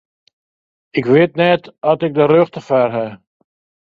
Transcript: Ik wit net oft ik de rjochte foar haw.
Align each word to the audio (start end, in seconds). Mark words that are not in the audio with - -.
Ik 0.99 1.05
wit 1.13 1.35
net 1.39 1.63
oft 1.89 2.05
ik 2.07 2.13
de 2.17 2.25
rjochte 2.29 2.61
foar 2.67 2.91
haw. 2.97 3.11